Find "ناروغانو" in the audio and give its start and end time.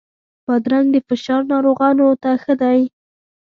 1.51-2.07